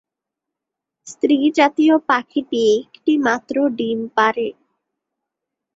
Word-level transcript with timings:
স্ত্রীজাতীয় 1.07 1.95
পাখিটি 2.09 2.61
একটিমাত্র 2.77 3.55
ডিম 3.77 3.99
পাড়ে। 4.15 4.47